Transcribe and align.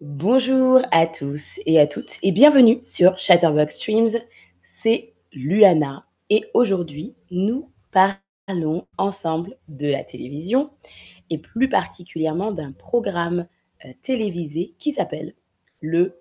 Bonjour 0.00 0.82
à 0.90 1.06
tous 1.06 1.60
et 1.64 1.80
à 1.80 1.86
toutes 1.86 2.18
et 2.22 2.30
bienvenue 2.30 2.80
sur 2.84 3.18
Chatterbox 3.18 3.76
Streams. 3.76 4.10
C'est 4.66 5.14
Luana 5.32 6.04
et 6.28 6.44
aujourd'hui 6.52 7.14
nous 7.30 7.70
parlons 7.90 8.86
ensemble 8.98 9.56
de 9.68 9.86
la 9.86 10.04
télévision 10.04 10.70
et 11.30 11.38
plus 11.38 11.68
particulièrement 11.68 12.52
d'un 12.52 12.72
programme 12.72 13.46
euh, 13.86 13.92
télévisé 14.02 14.74
qui 14.78 14.92
s'appelle 14.92 15.34
le 15.80 16.18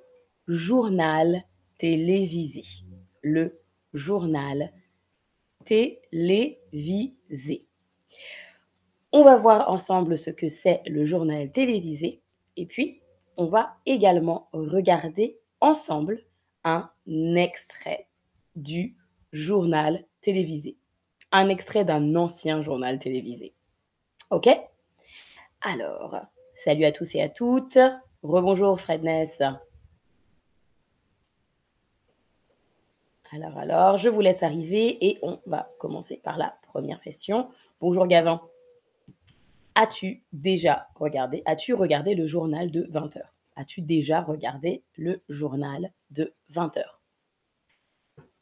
journal 0.48 1.44
télévisé. 1.78 2.64
Le 3.21 3.60
journal 3.94 4.71
télévisé. 5.66 6.62
On 9.12 9.23
va 9.23 9.35
voir 9.35 9.70
ensemble 9.70 10.17
ce 10.17 10.30
que 10.30 10.48
c'est 10.48 10.81
le 10.88 11.05
journal 11.05 11.52
télévisé 11.52 12.21
et 12.58 12.66
puis 12.66 13.02
on 13.38 13.45
va 13.45 13.76
également 13.85 14.49
regarder 14.54 15.38
ensemble 15.59 16.20
un 16.63 16.90
extrait 17.35 18.07
du 18.55 18.95
journal 19.31 20.05
télévisé. 20.21 20.77
Un 21.31 21.49
extrait 21.49 21.85
d'un 21.85 22.16
ancien 22.16 22.62
journal 22.62 22.99
télévisé. 22.99 23.54
OK? 24.30 24.49
Alors, 25.62 26.18
salut 26.55 26.85
à 26.85 26.91
tous 26.91 27.16
et 27.16 27.21
à 27.21 27.30
toutes. 27.30 27.80
Rebonjour 28.21 28.80
Fredness. 28.80 29.41
Alors, 33.32 33.57
alors, 33.57 33.98
je 33.98 34.09
vous 34.09 34.21
laisse 34.21 34.43
arriver 34.43 35.05
et 35.07 35.18
on 35.23 35.40
va 35.48 35.71
commencer 35.80 36.18
par 36.23 36.38
la 36.38 36.55
première 36.68 37.02
question. 37.02 37.49
Bonjour 37.84 38.08
Gavin. 38.08 38.40
As-tu 39.76 40.24
déjà 40.32 40.88
regardé, 40.96 41.44
as-tu 41.46 41.74
regardé 41.74 42.16
le 42.16 42.27
journal 42.27 42.71
de 42.71 42.88
20 42.90 43.18
heures? 43.18 43.35
As-tu 43.57 43.82
déjà 43.82 44.21
regardé 44.21 44.85
le 44.96 45.20
journal 45.27 45.91
de 46.10 46.34
20 46.48 46.77
heures? 46.77 47.02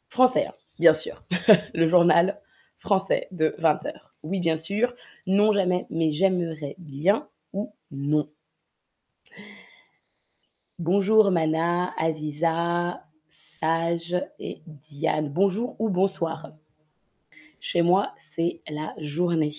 Français, 0.08 0.46
hein, 0.46 0.54
bien 0.78 0.94
sûr. 0.94 1.24
le 1.74 1.88
journal 1.88 2.40
français 2.78 3.26
de 3.32 3.56
20 3.58 3.84
heures. 3.86 4.14
Oui, 4.22 4.38
bien 4.38 4.56
sûr. 4.56 4.94
Non, 5.26 5.52
jamais, 5.52 5.86
mais 5.90 6.12
j'aimerais 6.12 6.76
bien 6.78 7.28
ou 7.52 7.74
non. 7.90 8.30
Bonjour 10.78 11.32
Mana, 11.32 11.92
Aziza, 11.98 13.02
Sage 13.28 14.24
et 14.38 14.62
Diane. 14.68 15.30
Bonjour 15.30 15.74
ou 15.80 15.88
bonsoir. 15.88 16.52
Chez 17.64 17.80
moi, 17.80 18.12
c'est 18.18 18.60
la 18.68 18.92
journée. 18.98 19.54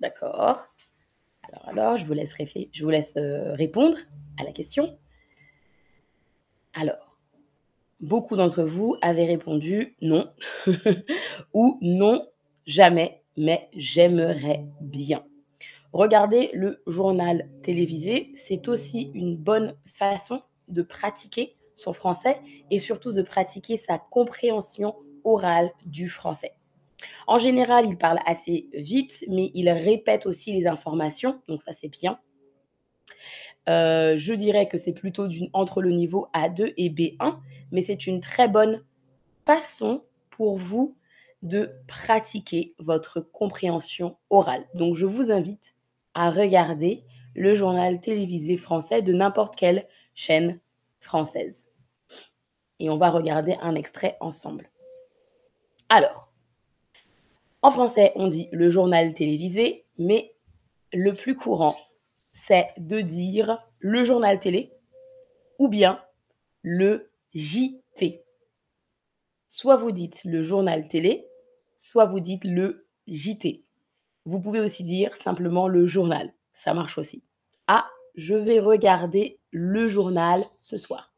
D'accord. 0.00 0.66
Alors, 1.42 1.68
alors, 1.68 1.98
je 1.98 2.04
vous 2.04 2.14
laisse, 2.14 2.34
je 2.72 2.82
vous 2.82 2.90
laisse 2.90 3.16
euh, 3.16 3.54
répondre 3.54 3.96
à 4.40 4.44
la 4.44 4.50
question. 4.50 4.98
Alors, 6.74 7.20
beaucoup 8.00 8.34
d'entre 8.34 8.64
vous 8.64 8.96
avaient 9.02 9.26
répondu 9.26 9.94
non 10.00 10.32
ou 11.54 11.78
non, 11.80 12.26
jamais, 12.66 13.22
mais 13.36 13.68
j'aimerais 13.76 14.64
bien. 14.80 15.24
Regarder 15.92 16.50
le 16.54 16.82
journal 16.88 17.48
télévisé, 17.62 18.32
c'est 18.34 18.66
aussi 18.66 19.12
une 19.14 19.36
bonne 19.36 19.76
façon 19.84 20.42
de 20.66 20.82
pratiquer 20.82 21.56
son 21.76 21.92
français 21.92 22.40
et 22.72 22.80
surtout 22.80 23.12
de 23.12 23.22
pratiquer 23.22 23.76
sa 23.76 23.98
compréhension 23.98 24.96
orale 25.24 25.70
du 25.84 26.08
français. 26.08 26.54
En 27.26 27.38
général, 27.38 27.86
il 27.86 27.96
parle 27.96 28.18
assez 28.26 28.68
vite, 28.74 29.24
mais 29.28 29.50
il 29.54 29.70
répète 29.70 30.26
aussi 30.26 30.52
les 30.52 30.66
informations, 30.66 31.40
donc 31.48 31.62
ça 31.62 31.72
c'est 31.72 31.88
bien. 31.88 32.18
Euh, 33.68 34.16
je 34.16 34.34
dirais 34.34 34.68
que 34.68 34.78
c'est 34.78 34.92
plutôt 34.92 35.28
entre 35.52 35.82
le 35.82 35.90
niveau 35.90 36.28
A2 36.34 36.72
et 36.76 36.90
B1, 36.90 37.38
mais 37.72 37.82
c'est 37.82 38.06
une 38.06 38.20
très 38.20 38.48
bonne 38.48 38.84
façon 39.46 40.02
pour 40.30 40.56
vous 40.56 40.96
de 41.42 41.70
pratiquer 41.86 42.74
votre 42.78 43.20
compréhension 43.20 44.16
orale. 44.28 44.66
Donc 44.74 44.96
je 44.96 45.06
vous 45.06 45.30
invite 45.30 45.74
à 46.14 46.30
regarder 46.30 47.04
le 47.34 47.54
journal 47.54 48.00
télévisé 48.00 48.56
français 48.56 49.02
de 49.02 49.12
n'importe 49.12 49.56
quelle 49.56 49.86
chaîne 50.14 50.58
française. 51.00 51.68
Et 52.78 52.90
on 52.90 52.98
va 52.98 53.10
regarder 53.10 53.56
un 53.60 53.74
extrait 53.74 54.16
ensemble. 54.20 54.69
Alors, 55.92 56.32
en 57.62 57.72
français, 57.72 58.12
on 58.14 58.28
dit 58.28 58.48
le 58.52 58.70
journal 58.70 59.12
télévisé, 59.12 59.84
mais 59.98 60.32
le 60.92 61.14
plus 61.14 61.34
courant, 61.34 61.76
c'est 62.32 62.68
de 62.78 63.00
dire 63.00 63.58
le 63.80 64.04
journal 64.04 64.38
télé 64.38 64.72
ou 65.58 65.66
bien 65.66 66.00
le 66.62 67.10
JT. 67.34 68.22
Soit 69.48 69.76
vous 69.78 69.90
dites 69.90 70.22
le 70.24 70.42
journal 70.42 70.86
télé, 70.86 71.26
soit 71.74 72.06
vous 72.06 72.20
dites 72.20 72.44
le 72.44 72.86
JT. 73.08 73.64
Vous 74.26 74.38
pouvez 74.38 74.60
aussi 74.60 74.84
dire 74.84 75.16
simplement 75.16 75.66
le 75.66 75.88
journal. 75.88 76.32
Ça 76.52 76.72
marche 76.72 76.98
aussi. 76.98 77.24
Ah, 77.66 77.90
je 78.14 78.36
vais 78.36 78.60
regarder 78.60 79.40
le 79.50 79.88
journal 79.88 80.44
ce 80.56 80.78
soir. 80.78 81.12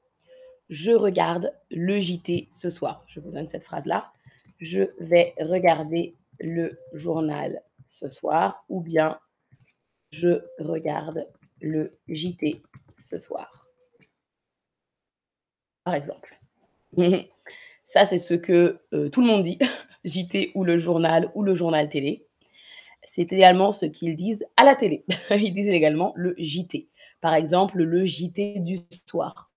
Je 0.70 0.92
regarde 0.92 1.52
le 1.70 2.00
JT 2.00 2.48
ce 2.50 2.70
soir. 2.70 3.04
Je 3.06 3.20
vous 3.20 3.30
donne 3.30 3.48
cette 3.48 3.64
phrase-là. 3.64 4.10
Je 4.62 4.82
vais 5.00 5.34
regarder 5.40 6.14
le 6.38 6.78
journal 6.92 7.60
ce 7.84 8.08
soir 8.08 8.64
ou 8.68 8.80
bien 8.80 9.18
je 10.12 10.40
regarde 10.60 11.26
le 11.60 11.98
JT 12.06 12.62
ce 12.94 13.18
soir. 13.18 13.66
Par 15.82 15.96
exemple. 15.96 16.38
Ça, 17.86 18.06
c'est 18.06 18.18
ce 18.18 18.34
que 18.34 18.78
euh, 18.92 19.08
tout 19.08 19.20
le 19.20 19.26
monde 19.26 19.42
dit, 19.42 19.58
JT 20.04 20.52
ou 20.54 20.62
le 20.62 20.78
journal 20.78 21.32
ou 21.34 21.42
le 21.42 21.56
journal 21.56 21.88
télé. 21.88 22.24
C'est 23.02 23.32
également 23.32 23.72
ce 23.72 23.86
qu'ils 23.86 24.14
disent 24.14 24.46
à 24.56 24.62
la 24.62 24.76
télé. 24.76 25.04
Ils 25.30 25.52
disent 25.52 25.66
également 25.66 26.12
le 26.14 26.36
JT. 26.38 26.88
Par 27.20 27.34
exemple, 27.34 27.78
le 27.78 28.04
JT 28.04 28.60
du 28.60 28.78
soir. 29.08 29.50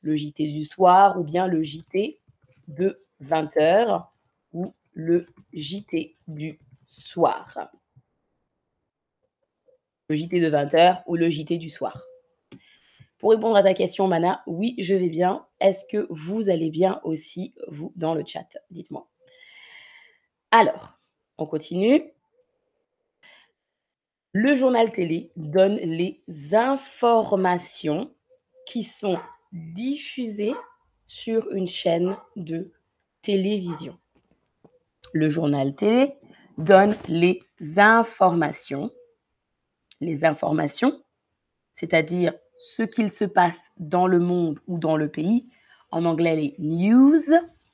Le 0.00 0.16
JT 0.16 0.48
du 0.48 0.64
soir 0.64 1.20
ou 1.20 1.22
bien 1.22 1.48
le 1.48 1.62
JT 1.62 2.18
de 2.68 2.96
20h 3.22 4.06
ou 4.52 4.74
le 4.92 5.26
JT 5.52 6.16
du 6.28 6.58
soir. 6.84 7.70
Le 10.08 10.16
JT 10.16 10.40
de 10.40 10.50
20h 10.50 11.02
ou 11.06 11.16
le 11.16 11.30
JT 11.30 11.58
du 11.58 11.70
soir. 11.70 12.04
Pour 13.18 13.30
répondre 13.30 13.56
à 13.56 13.62
ta 13.62 13.72
question, 13.72 14.08
Mana, 14.08 14.42
oui, 14.46 14.74
je 14.78 14.94
vais 14.96 15.08
bien. 15.08 15.46
Est-ce 15.60 15.84
que 15.86 16.06
vous 16.10 16.48
allez 16.50 16.70
bien 16.70 17.00
aussi, 17.04 17.54
vous, 17.68 17.92
dans 17.94 18.14
le 18.14 18.24
chat? 18.26 18.58
Dites-moi. 18.70 19.08
Alors, 20.50 20.98
on 21.38 21.46
continue. 21.46 22.02
Le 24.32 24.56
journal 24.56 24.92
télé 24.92 25.30
donne 25.36 25.76
les 25.76 26.24
informations 26.52 28.12
qui 28.66 28.82
sont 28.82 29.20
diffusées 29.52 30.54
sur 31.06 31.52
une 31.52 31.68
chaîne 31.68 32.16
de 32.34 32.72
télévision 33.20 33.98
le 35.12 35.28
journal 35.28 35.74
télé 35.74 36.14
donne 36.58 36.96
les 37.08 37.42
informations. 37.76 38.90
Les 40.00 40.24
informations, 40.24 41.00
c'est-à-dire 41.72 42.34
ce 42.58 42.82
qu'il 42.82 43.10
se 43.10 43.24
passe 43.24 43.70
dans 43.78 44.06
le 44.06 44.18
monde 44.18 44.60
ou 44.66 44.78
dans 44.78 44.96
le 44.96 45.08
pays, 45.08 45.48
en 45.90 46.04
anglais 46.04 46.36
les 46.36 46.54
news, 46.58 47.20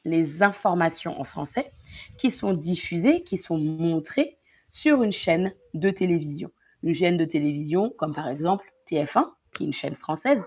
les 0.05 0.43
informations 0.43 1.19
en 1.21 1.25
français, 1.25 1.73
qui 2.19 2.31
sont 2.31 2.53
diffusées, 2.53 3.23
qui 3.23 3.37
sont 3.37 3.59
montrées 3.59 4.39
sur 4.73 5.03
une 5.03 5.13
chaîne 5.13 5.55
de 5.75 5.91
télévision. 5.91 6.51
Une 6.83 6.95
chaîne 6.95 7.17
de 7.17 7.25
télévision 7.25 7.93
comme 7.99 8.15
par 8.15 8.29
exemple 8.29 8.73
TF1, 8.91 9.31
qui 9.55 9.65
est 9.65 9.67
une 9.67 9.73
chaîne 9.73 9.95
française, 9.95 10.47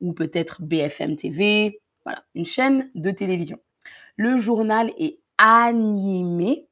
ou 0.00 0.12
peut-être 0.12 0.62
BFM 0.62 1.16
TV, 1.16 1.80
voilà, 2.04 2.24
une 2.34 2.44
chaîne 2.44 2.90
de 2.94 3.10
télévision. 3.10 3.58
Le 4.16 4.38
journal 4.38 4.92
est 4.98 5.19
animé 5.42 6.68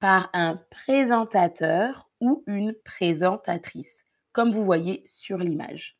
par 0.00 0.28
un 0.32 0.60
présentateur 0.70 2.10
ou 2.20 2.42
une 2.48 2.74
présentatrice, 2.84 4.04
comme 4.32 4.50
vous 4.50 4.64
voyez 4.64 5.04
sur 5.06 5.38
l'image. 5.38 5.96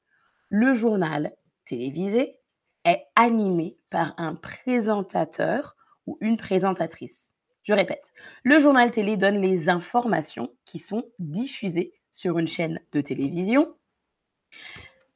Le 0.49 0.75
journal 0.75 1.33
télévisé 1.65 2.39
est 2.85 3.05
animé 3.15 3.79
par 3.89 4.15
un 4.19 4.35
présentateur 4.35 5.77
ou 6.07 6.19
une 6.21 6.37
présentatrice. 6.37 7.33
Je 7.63 7.73
répète, 7.73 8.11
le 8.43 8.59
journal 8.59 8.91
télé 8.91 9.17
donne 9.17 9.41
les 9.41 9.69
informations 9.69 10.53
qui 10.65 10.81
sont 10.81 11.05
diffusées 11.21 11.93
sur 12.11 12.39
une 12.41 12.49
chaîne 12.49 12.81
de 12.91 13.01
télévision. 13.01 13.77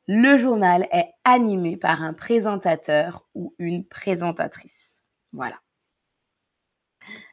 Le 0.07 0.37
journal 0.37 0.87
est 0.93 1.11
animé 1.25 1.77
par 1.77 2.05
un 2.05 2.13
présentateur 2.13 3.27
ou 3.35 3.57
une 3.59 3.85
présentatrice. 3.85 5.03
Voilà. 5.33 5.64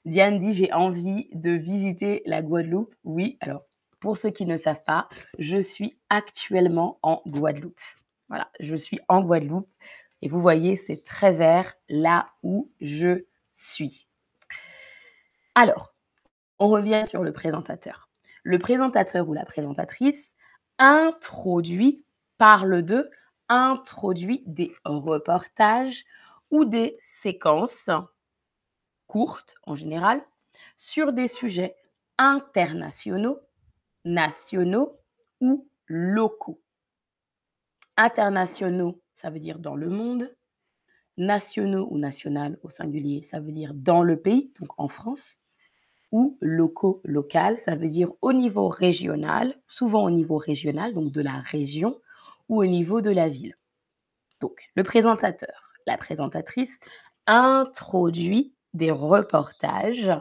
Diane 0.06 0.38
dit: 0.38 0.54
«J'ai 0.54 0.74
envie 0.74 1.30
de 1.34 1.52
visiter 1.52 2.22
la 2.26 2.42
Guadeloupe». 2.42 2.96
Oui, 3.04 3.38
alors 3.42 3.64
pour 4.00 4.18
ceux 4.18 4.32
qui 4.32 4.46
ne 4.46 4.58
savent 4.58 4.84
pas, 4.86 5.08
je 5.38 5.58
suis 5.58 6.00
actuellement 6.10 7.00
en 7.04 7.22
Guadeloupe. 7.28 7.80
Voilà, 8.30 8.50
je 8.60 8.76
suis 8.76 9.00
en 9.08 9.22
Guadeloupe 9.22 9.70
et 10.24 10.28
vous 10.28 10.42
voyez, 10.42 10.76
c'est 10.76 11.04
très 11.04 11.32
vert 11.32 11.76
là 11.88 12.30
où 12.42 12.72
je 12.82 13.26
suis. 13.54 14.08
Alors, 15.54 15.94
on 16.58 16.70
revient 16.70 17.04
sur 17.06 17.24
le 17.24 17.34
présentateur. 17.34 18.10
Le 18.44 18.58
présentateur 18.58 19.30
ou 19.30 19.34
la 19.34 19.46
présentatrice 19.46 20.36
introduit, 20.80 22.04
parle 22.40 22.82
de, 22.82 23.10
introduit 23.50 24.44
des 24.48 24.74
reportages 24.84 26.06
ou 26.50 26.66
des 26.66 26.98
séquences 27.00 27.92
courtes 29.12 29.56
en 29.64 29.76
général 29.76 30.24
sur 30.78 31.12
des 31.12 31.28
sujets 31.28 31.76
internationaux, 32.18 33.40
nationaux 34.06 34.98
ou 35.42 35.68
locaux. 35.86 36.62
Internationaux, 37.98 39.02
ça 39.14 39.30
veut 39.30 39.40
dire 39.40 39.60
dans 39.60 39.76
le 39.76 39.90
monde. 39.90 40.34
Nationaux 41.18 41.90
ou 41.92 41.98
national 41.98 42.58
au 42.64 42.70
singulier, 42.70 43.22
ça 43.22 43.42
veut 43.42 43.52
dire 43.52 43.74
dans 43.74 44.02
le 44.02 44.16
pays, 44.16 44.54
donc 44.62 44.70
en 44.80 44.88
France. 44.88 45.36
Ou 46.14 46.38
locaux, 46.40 47.02
local, 47.04 47.60
ça 47.60 47.76
veut 47.76 47.90
dire 47.90 48.14
au 48.22 48.32
niveau 48.32 48.70
régional, 48.70 49.56
souvent 49.68 50.06
au 50.06 50.10
niveau 50.10 50.38
régional, 50.38 50.94
donc 50.94 51.12
de 51.12 51.22
la 51.22 51.42
région, 51.42 52.00
ou 52.48 52.62
au 52.62 52.66
niveau 52.66 53.02
de 53.02 53.12
la 53.12 53.28
ville. 53.28 53.58
Donc, 54.40 54.72
le 54.76 54.84
présentateur, 54.84 55.74
la 55.86 55.98
présentatrice 55.98 56.80
introduit 57.28 58.56
des 58.74 58.92
reportages 58.92 60.12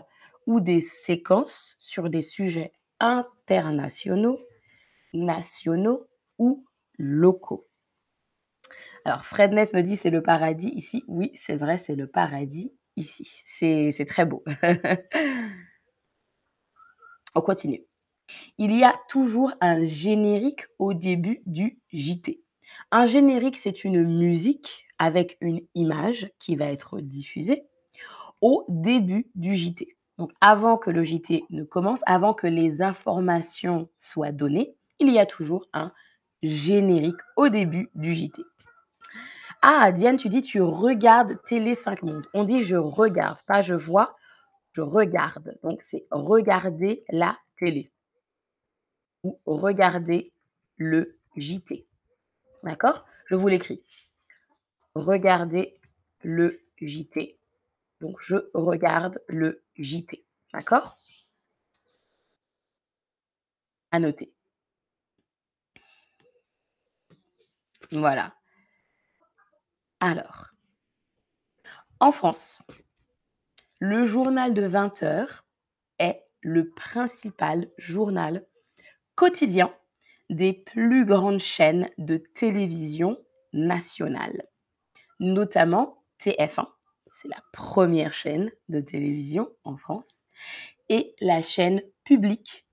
ou 0.47 0.61
des 0.61 0.81
séquences 0.81 1.77
sur 1.79 2.11
des 2.11 2.21
sujets 2.21 2.73
internationaux, 2.99 4.39
nationaux 5.13 6.07
ou 6.39 6.65
locaux. 6.99 7.67
Alors, 9.05 9.25
Fred 9.25 9.53
Ness 9.53 9.73
me 9.73 9.83
dit 9.83 9.97
c'est 9.97 10.11
le 10.11 10.23
paradis 10.23 10.73
ici. 10.75 11.05
Oui, 11.09 11.31
c'est 11.35 11.57
vrai, 11.57 11.79
c'est 11.79 11.97
le 11.97 12.07
paradis 12.07 12.75
ici. 12.97 13.43
C'est 13.47 14.05
très 14.07 14.27
beau. 14.27 14.45
On 17.35 17.41
continue. 17.41 17.85
Il 18.59 18.77
y 18.77 18.85
a 18.85 18.95
toujours 19.09 19.53
un 19.61 19.83
générique 19.83 20.67
au 20.79 20.95
début 20.95 21.43
du 21.47 21.81
JT. 21.93 22.43
Un 22.91 23.07
générique, 23.07 23.57
c'est 23.57 23.85
une 23.85 24.05
musique 24.05 24.87
avec 24.99 25.37
une 25.41 25.61
image 25.75 26.31
qui 26.39 26.57
va 26.57 26.67
être 26.67 27.01
diffusée 27.01 27.70
au 28.41 28.65
début 28.69 29.31
du 29.35 29.55
JT. 29.55 29.97
Donc 30.19 30.33
avant 30.41 30.77
que 30.77 30.91
le 30.91 31.03
JT 31.03 31.45
ne 31.51 31.65
commence, 31.65 32.03
avant 32.07 32.35
que 32.35 32.47
les 32.47 32.83
informations 32.83 33.89
soient 33.97 34.33
données, 34.33 34.75
il 34.99 35.11
y 35.11 35.19
a 35.19 35.27
toujours 35.27 35.67
un 35.73 35.93
générique 36.43 37.21
au 37.37 37.49
début 37.49 37.91
du 37.95 38.13
JT. 38.13 38.43
Ah, 39.63 39.93
Diane, 39.93 40.17
tu 40.17 40.29
dis 40.29 40.43
tu 40.43 40.61
regardes 40.61 41.43
Télé 41.45 41.75
5 41.75 42.03
Mondes. 42.03 42.27
On 42.35 42.45
dit 42.45 42.61
je 42.61 42.77
regarde, 42.77 43.39
pas 43.47 43.63
je 43.63 43.75
vois, 43.75 44.17
je 44.73 44.83
regarde. 44.83 45.59
Donc 45.63 45.83
c'est 45.83 46.07
regarder 46.11 47.05
la 47.11 47.39
télé 47.59 47.91
ou 49.25 49.39
regarder 49.47 50.33
le 50.77 51.19
JT. 51.37 51.87
D'accord? 52.63 53.05
Je 53.27 53.35
vous 53.35 53.49
l'écris. 53.49 53.83
Regardez 54.95 55.79
le 56.23 56.61
JT. 56.81 57.40
Donc 58.01 58.17
je 58.21 58.37
regarde 58.55 59.21
le 59.29 59.63
JT. 59.77 60.25
D'accord? 60.53 60.97
À 63.93 63.99
noter. 63.99 64.33
Voilà. 67.93 68.35
Alors, 70.01 70.51
en 71.99 72.13
France, 72.13 72.63
le 73.81 74.05
journal 74.05 74.55
de 74.55 74.65
20 74.65 75.03
heures 75.03 75.45
est 75.99 76.23
le 76.41 76.71
principal 76.71 77.71
journal 77.77 78.47
quotidien 79.17 79.75
des 80.31 80.53
plus 80.53 81.05
grandes 81.05 81.41
chaînes 81.41 81.91
de 81.99 82.17
télévision 82.17 83.19
nationales, 83.53 84.47
notamment 85.19 86.05
TF1, 86.21 86.69
c'est 87.21 87.29
la 87.29 87.43
première 87.53 88.15
chaîne 88.15 88.51
de 88.69 88.81
télévision 88.81 89.51
en 89.65 89.77
France, 89.77 90.25
et 90.89 91.15
la 91.21 91.43
chaîne 91.43 91.83
publique 92.05 92.67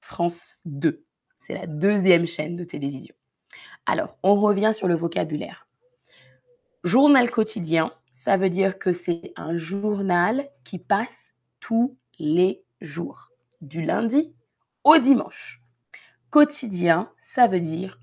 France 0.00 0.56
2, 0.64 1.04
c'est 1.38 1.54
la 1.54 1.66
deuxième 1.68 2.26
chaîne 2.26 2.56
de 2.56 2.64
télévision. 2.64 3.14
Alors, 3.86 4.18
on 4.24 4.34
revient 4.34 4.72
sur 4.74 4.88
le 4.88 4.96
vocabulaire. 4.96 5.68
Journal 6.82 7.30
quotidien, 7.30 7.92
ça 8.10 8.36
veut 8.36 8.50
dire 8.50 8.78
que 8.78 8.92
c'est 8.92 9.32
un 9.36 9.56
journal 9.56 10.48
qui 10.64 10.78
passe 10.78 11.34
tous 11.60 11.96
les 12.18 12.64
jours, 12.80 13.30
du 13.60 13.82
lundi 13.82 14.34
au 14.82 14.98
dimanche. 14.98 15.62
Quotidien, 16.30 17.12
ça 17.20 17.46
veut 17.46 17.60
dire 17.60 18.00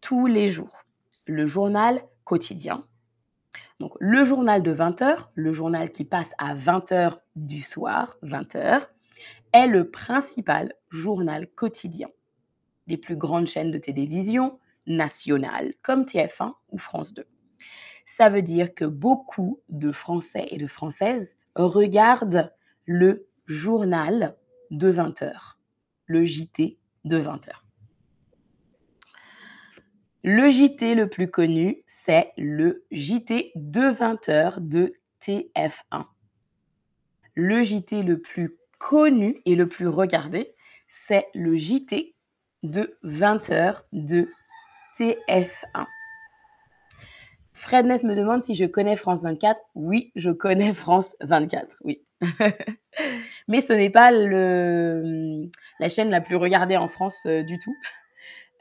tous 0.00 0.26
les 0.26 0.46
jours. 0.46 0.84
Le 1.26 1.46
journal 1.46 2.04
quotidien. 2.24 2.84
Donc 3.80 3.94
le 3.98 4.24
journal 4.24 4.62
de 4.62 4.70
20 4.70 5.02
heures, 5.02 5.32
le 5.34 5.52
journal 5.52 5.90
qui 5.90 6.04
passe 6.04 6.34
à 6.38 6.54
20 6.54 6.92
heures 6.92 7.20
du 7.34 7.62
soir, 7.62 8.16
20 8.22 8.54
heures, 8.54 8.90
est 9.52 9.66
le 9.66 9.90
principal 9.90 10.74
journal 10.90 11.48
quotidien 11.48 12.08
des 12.86 12.96
plus 12.96 13.16
grandes 13.16 13.48
chaînes 13.48 13.72
de 13.72 13.78
télévision 13.78 14.58
nationales 14.86 15.74
comme 15.82 16.04
TF1 16.04 16.52
ou 16.70 16.78
France 16.78 17.14
2 17.14 17.26
ça 18.10 18.28
veut 18.28 18.42
dire 18.42 18.74
que 18.74 18.84
beaucoup 18.84 19.60
de 19.68 19.92
Français 19.92 20.48
et 20.50 20.58
de 20.58 20.66
Françaises 20.66 21.36
regardent 21.54 22.52
le 22.84 23.28
journal 23.46 24.36
de 24.72 24.88
20 24.88 25.22
heures, 25.22 25.60
le 26.06 26.24
JT 26.24 26.76
de 27.04 27.16
20 27.16 27.48
heures. 27.48 27.64
Le 30.22 30.50
JT 30.50 30.94
le 30.94 31.08
plus 31.08 31.30
connu, 31.30 31.78
c'est 31.86 32.32
le 32.36 32.84
JT 32.90 33.52
de 33.54 33.90
20 33.90 34.28
heures 34.28 34.60
de 34.60 34.92
TF1. 35.22 36.04
Le 37.34 37.62
JT 37.62 38.02
le 38.02 38.20
plus 38.20 38.56
connu 38.78 39.40
et 39.46 39.54
le 39.54 39.66
plus 39.66 39.88
regardé, 39.88 40.54
c'est 40.88 41.26
le 41.34 41.56
JT 41.56 42.14
de 42.62 42.98
20 43.02 43.50
heures 43.50 43.84
de 43.92 44.28
TF1. 44.98 45.86
Fred 47.54 47.86
Ness 47.86 48.04
me 48.04 48.14
demande 48.14 48.42
si 48.42 48.54
je 48.54 48.66
connais 48.66 48.96
France 48.96 49.22
24. 49.22 49.58
Oui, 49.74 50.12
je 50.16 50.30
connais 50.30 50.74
France 50.74 51.16
24, 51.22 51.76
oui. 51.84 52.02
Mais 53.48 53.60
ce 53.62 53.72
n'est 53.72 53.90
pas 53.90 54.10
le, 54.12 55.48
la 55.78 55.88
chaîne 55.88 56.10
la 56.10 56.20
plus 56.20 56.36
regardée 56.36 56.76
en 56.76 56.88
France 56.88 57.24
euh, 57.26 57.42
du 57.42 57.58
tout. 57.58 57.74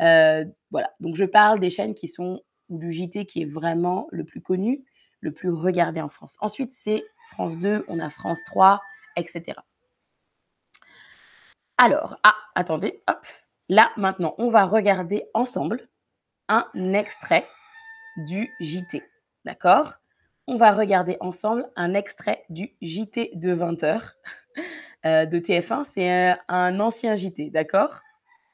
Euh, 0.01 0.46
voilà, 0.72 0.91
donc 1.00 1.15
je 1.15 1.25
parle 1.25 1.60
des 1.60 1.70
chaînes 1.70 1.96
qui 1.96 2.08
sont, 2.08 2.41
du 2.70 2.91
JT 2.91 3.25
qui 3.25 3.41
est 3.41 3.46
vraiment 3.46 4.08
le 4.12 4.24
plus 4.24 4.41
connu, 4.41 4.86
le 5.22 5.32
plus 5.32 5.50
regardé 5.50 6.01
en 6.01 6.10
France. 6.10 6.38
Ensuite, 6.39 6.72
c'est 6.72 7.03
France 7.32 7.58
2, 7.58 7.86
on 7.88 8.00
a 8.00 8.10
France 8.10 8.44
3, 8.46 8.82
etc. 9.15 9.60
Alors, 11.77 12.18
ah, 12.24 12.36
attendez, 12.56 13.01
hop. 13.08 13.25
Là, 13.70 13.91
maintenant, 13.98 14.36
on 14.38 14.50
va 14.50 14.65
regarder 14.65 15.25
ensemble 15.34 15.88
un 16.48 16.68
extrait 16.94 17.48
du 18.18 18.50
JT. 18.60 19.03
D'accord? 19.46 19.96
On 20.48 20.58
va 20.58 20.72
regarder 20.72 21.18
ensemble 21.20 21.70
un 21.75 21.94
extrait 21.94 22.44
du 22.50 22.75
JT 22.82 23.32
de 23.36 23.53
20h 23.53 24.01
euh, 25.06 25.25
de 25.25 25.39
TF1. 25.39 25.84
C'est 25.84 26.36
un, 26.48 26.79
ancien 26.79 27.15
JT, 27.15 27.51
d'accord? 27.51 28.01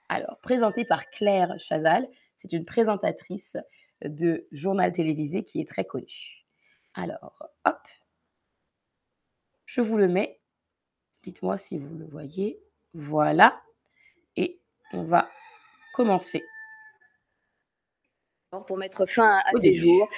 Alors, 0.10 0.40
présenté 0.42 0.86
par 0.86 1.10
Claire 1.10 1.54
Chazal. 1.60 2.08
C'est 2.36 2.54
une 2.54 2.66
présentatrice 2.66 3.58
de 4.04 4.48
journal 4.52 4.92
télévisé 4.92 5.44
qui 5.44 5.62
est 5.62 5.68
très 5.68 5.86
connue. 5.86 6.46
Alors, 6.94 7.50
hop. 7.66 7.88
Je 9.66 9.82
vous 9.82 9.98
le 9.98 10.08
mets. 10.08 10.40
Dites-moi 11.24 11.58
si 11.58 11.78
vous 11.78 11.96
le 11.96 12.06
voyez. 12.06 12.62
Voilà. 12.94 13.62
Et 14.36 14.60
on 14.94 15.04
va 15.04 15.30
commencer 15.94 16.44
pour 18.68 18.78
mettre 18.78 19.06
fin 19.06 19.40
à 19.40 19.52
ces 19.62 19.78
jours. 19.78 20.10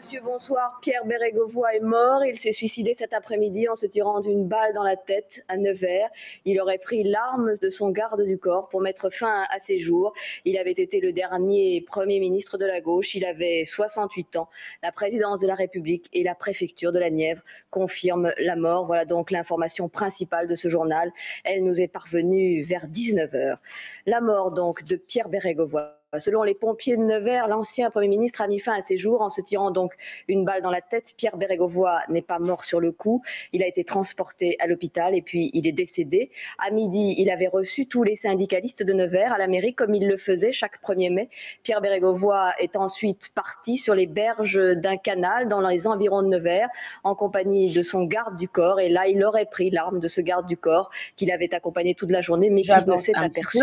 Monsieur, 0.00 0.22
bonsoir. 0.24 0.78
Pierre 0.80 1.04
Bérégovoy 1.04 1.76
est 1.76 1.80
mort. 1.80 2.24
Il 2.24 2.38
s'est 2.38 2.52
suicidé 2.52 2.94
cet 2.96 3.12
après-midi 3.12 3.68
en 3.68 3.76
se 3.76 3.84
tirant 3.84 4.20
d'une 4.20 4.48
balle 4.48 4.72
dans 4.72 4.82
la 4.82 4.96
tête 4.96 5.44
à 5.48 5.58
Nevers. 5.58 6.08
Il 6.46 6.58
aurait 6.58 6.78
pris 6.78 7.02
l'arme 7.02 7.58
de 7.60 7.68
son 7.68 7.90
garde 7.90 8.22
du 8.24 8.38
corps 8.38 8.70
pour 8.70 8.80
mettre 8.80 9.10
fin 9.10 9.44
à 9.50 9.60
ses 9.62 9.78
jours. 9.78 10.14
Il 10.46 10.56
avait 10.56 10.70
été 10.70 11.00
le 11.00 11.12
dernier 11.12 11.84
Premier 11.86 12.18
ministre 12.18 12.56
de 12.56 12.64
la 12.64 12.80
gauche. 12.80 13.14
Il 13.14 13.26
avait 13.26 13.66
68 13.66 14.36
ans. 14.36 14.48
La 14.82 14.90
présidence 14.90 15.38
de 15.38 15.46
la 15.46 15.54
République 15.54 16.08
et 16.14 16.22
la 16.22 16.34
préfecture 16.34 16.92
de 16.92 16.98
la 16.98 17.10
Nièvre 17.10 17.42
confirment 17.68 18.32
la 18.38 18.56
mort. 18.56 18.86
Voilà 18.86 19.04
donc 19.04 19.30
l'information 19.30 19.90
principale 19.90 20.48
de 20.48 20.54
ce 20.54 20.68
journal. 20.68 21.12
Elle 21.44 21.62
nous 21.62 21.78
est 21.78 21.88
parvenue 21.88 22.62
vers 22.62 22.86
19h. 22.86 23.58
La 24.06 24.22
mort 24.22 24.52
donc 24.52 24.82
de 24.82 24.96
Pierre 24.96 25.28
Bérégovoy 25.28 25.99
Selon 26.18 26.42
les 26.42 26.54
pompiers 26.54 26.96
de 26.96 27.02
Nevers, 27.02 27.46
l'ancien 27.46 27.88
Premier 27.88 28.08
ministre 28.08 28.40
a 28.40 28.48
mis 28.48 28.58
fin 28.58 28.72
à 28.72 28.82
ses 28.82 28.98
jours 28.98 29.22
en 29.22 29.30
se 29.30 29.40
tirant 29.40 29.70
donc 29.70 29.92
une 30.26 30.44
balle 30.44 30.60
dans 30.60 30.72
la 30.72 30.80
tête. 30.80 31.14
Pierre 31.16 31.36
Bérégovoy 31.36 32.00
n'est 32.08 32.20
pas 32.20 32.40
mort 32.40 32.64
sur 32.64 32.80
le 32.80 32.90
coup. 32.90 33.22
Il 33.52 33.62
a 33.62 33.68
été 33.68 33.84
transporté 33.84 34.56
à 34.58 34.66
l'hôpital 34.66 35.14
et 35.14 35.22
puis 35.22 35.52
il 35.54 35.68
est 35.68 35.72
décédé. 35.72 36.32
À 36.58 36.72
midi, 36.72 37.14
il 37.16 37.30
avait 37.30 37.46
reçu 37.46 37.86
tous 37.86 38.02
les 38.02 38.16
syndicalistes 38.16 38.82
de 38.82 38.92
Nevers 38.92 39.32
à 39.32 39.38
la 39.38 39.46
mairie 39.46 39.72
comme 39.72 39.94
il 39.94 40.08
le 40.08 40.16
faisait 40.16 40.50
chaque 40.50 40.82
1er 40.82 41.12
mai. 41.12 41.28
Pierre 41.62 41.80
Bérégovoy 41.80 42.54
est 42.58 42.74
ensuite 42.74 43.28
parti 43.36 43.78
sur 43.78 43.94
les 43.94 44.06
berges 44.06 44.58
d'un 44.58 44.96
canal 44.96 45.48
dans 45.48 45.60
les 45.60 45.86
environs 45.86 46.22
de 46.22 46.28
Nevers 46.28 46.70
en 47.04 47.14
compagnie 47.14 47.72
de 47.72 47.84
son 47.84 48.02
garde 48.02 48.36
du 48.36 48.48
corps. 48.48 48.80
Et 48.80 48.88
là, 48.88 49.06
il 49.06 49.22
aurait 49.22 49.46
pris 49.46 49.70
l'arme 49.70 50.00
de 50.00 50.08
ce 50.08 50.20
garde 50.20 50.48
du 50.48 50.56
corps 50.56 50.90
qu'il 51.14 51.30
avait 51.30 51.54
accompagné 51.54 51.94
toute 51.94 52.10
la 52.10 52.20
journée 52.20 52.50
mais 52.50 52.62
qui 52.62 52.72
ne 52.72 52.96
s'est 52.96 53.12
aperçu 53.14 53.60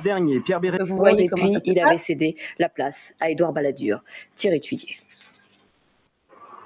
dernier, 0.00 0.40
Pierre 0.40 0.60
Béret. 0.60 0.78
Vous 0.84 0.96
voyez 0.96 1.26
comment 1.26 1.48
ça 1.48 1.60
se 1.60 1.70
il 1.70 1.78
avait 1.80 1.96
cédé 1.96 2.36
la 2.58 2.68
place 2.68 2.98
à 3.20 3.30
Édouard 3.30 3.52
Balladur. 3.52 4.02
Thierry 4.36 4.60
Tuillier. 4.60 4.96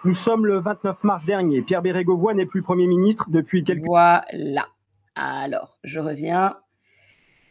Nous 0.04 0.14
sommes 0.14 0.46
le 0.46 0.60
29 0.60 1.02
mars 1.02 1.24
dernier. 1.24 1.62
Pierre 1.62 1.82
Bérégovoy 1.82 2.32
n'est 2.34 2.46
plus 2.46 2.62
Premier 2.62 2.86
ministre 2.86 3.28
depuis 3.28 3.64
quelques... 3.64 3.84
Voilà. 3.84 4.68
Alors, 5.16 5.78
je 5.82 5.98
reviens. 5.98 6.56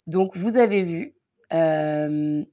Donc, 0.07 0.37
vous 0.37 0.55
avez 0.55 0.81
vu 0.81 1.15
euh, 1.51 2.45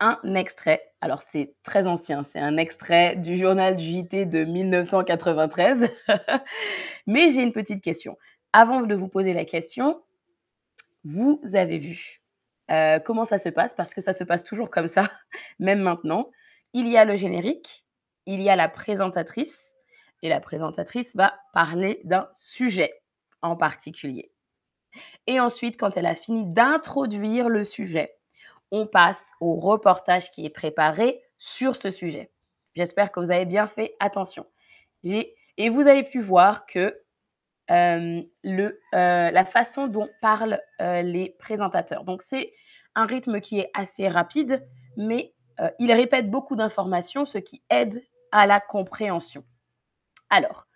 un 0.00 0.34
extrait. 0.34 0.82
Alors, 1.00 1.22
c'est 1.22 1.54
très 1.62 1.86
ancien. 1.86 2.24
C'est 2.24 2.40
un 2.40 2.56
extrait 2.56 3.14
du 3.14 3.38
journal 3.38 3.76
du 3.76 3.84
JT 3.84 4.26
de 4.26 4.44
1993. 4.44 5.88
Mais 7.06 7.30
j'ai 7.30 7.42
une 7.42 7.52
petite 7.52 7.82
question. 7.82 8.16
Avant 8.52 8.82
de 8.82 8.94
vous 8.96 9.08
poser 9.08 9.34
la 9.34 9.44
question, 9.44 10.02
vous 11.04 11.40
avez 11.54 11.78
vu 11.78 12.22
euh, 12.70 12.98
comment 12.98 13.24
ça 13.24 13.38
se 13.38 13.48
passe? 13.48 13.74
Parce 13.74 13.94
que 13.94 14.00
ça 14.00 14.12
se 14.12 14.24
passe 14.24 14.44
toujours 14.44 14.70
comme 14.70 14.88
ça, 14.88 15.10
même 15.58 15.80
maintenant. 15.80 16.30
Il 16.72 16.86
y 16.86 16.96
a 16.96 17.04
le 17.04 17.16
générique, 17.16 17.84
il 18.26 18.42
y 18.42 18.50
a 18.50 18.56
la 18.56 18.68
présentatrice, 18.68 19.74
et 20.22 20.28
la 20.28 20.40
présentatrice 20.40 21.14
va 21.16 21.34
parler 21.52 22.00
d'un 22.04 22.28
sujet 22.34 22.92
en 23.42 23.56
particulier. 23.56 24.32
Et 25.26 25.40
ensuite, 25.40 25.78
quand 25.78 25.96
elle 25.96 26.06
a 26.06 26.14
fini 26.14 26.46
d'introduire 26.46 27.48
le 27.48 27.64
sujet, 27.64 28.16
on 28.70 28.86
passe 28.86 29.32
au 29.40 29.54
reportage 29.54 30.30
qui 30.30 30.44
est 30.44 30.50
préparé 30.50 31.22
sur 31.38 31.76
ce 31.76 31.90
sujet. 31.90 32.32
J'espère 32.74 33.12
que 33.12 33.20
vous 33.20 33.30
avez 33.30 33.46
bien 33.46 33.66
fait 33.66 33.96
attention. 34.00 34.46
Et 35.04 35.68
vous 35.70 35.86
avez 35.86 36.02
pu 36.02 36.20
voir 36.20 36.66
que 36.66 37.00
euh, 37.70 38.22
le, 38.44 38.80
euh, 38.94 39.30
la 39.30 39.44
façon 39.44 39.88
dont 39.88 40.08
parlent 40.22 40.60
euh, 40.80 41.02
les 41.02 41.36
présentateurs. 41.38 42.04
Donc, 42.04 42.22
c'est 42.22 42.52
un 42.94 43.04
rythme 43.04 43.40
qui 43.40 43.58
est 43.60 43.70
assez 43.74 44.08
rapide, 44.08 44.66
mais 44.96 45.34
il 45.80 45.90
répète 45.90 46.30
beaucoup 46.30 46.54
d'informations, 46.54 47.24
ce 47.24 47.38
qui 47.38 47.64
aide 47.68 48.00
à 48.30 48.46
la 48.46 48.60
compréhension. 48.60 49.42
Alors, 50.30 50.68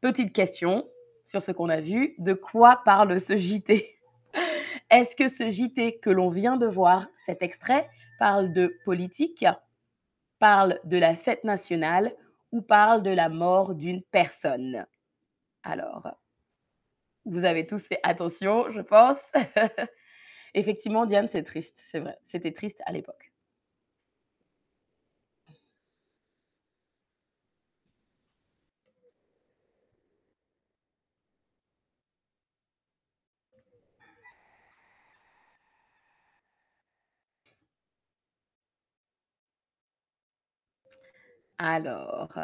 petite 0.00 0.32
question 0.32 0.88
sur 1.24 1.40
ce 1.40 1.52
qu'on 1.52 1.68
a 1.68 1.78
vu. 1.78 2.16
De 2.18 2.34
quoi 2.34 2.82
parle 2.84 3.20
ce 3.20 3.36
JT 3.36 3.96
Est-ce 4.90 5.14
que 5.14 5.28
ce 5.28 5.50
JT 5.50 6.00
que 6.00 6.10
l'on 6.10 6.30
vient 6.30 6.56
de 6.56 6.66
voir, 6.66 7.06
cet 7.24 7.42
extrait, 7.42 7.88
parle 8.18 8.52
de 8.52 8.76
politique, 8.84 9.44
parle 10.40 10.80
de 10.82 10.96
la 10.96 11.14
fête 11.14 11.44
nationale 11.44 12.12
ou 12.50 12.60
parle 12.60 13.04
de 13.04 13.10
la 13.10 13.28
mort 13.28 13.76
d'une 13.76 14.02
personne? 14.02 14.84
Alors, 15.62 16.08
vous 17.26 17.44
avez 17.44 17.66
tous 17.66 17.86
fait 17.86 18.00
attention, 18.02 18.70
je 18.70 18.80
pense. 18.80 19.20
Effectivement, 20.54 21.06
Diane, 21.06 21.28
c'est 21.28 21.42
triste, 21.44 21.78
c'est 21.78 22.00
vrai. 22.00 22.18
C'était 22.26 22.52
triste 22.52 22.82
à 22.86 22.92
l'époque. 22.92 23.32
Alors, 41.58 42.38